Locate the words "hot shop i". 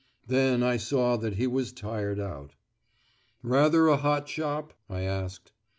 3.97-5.01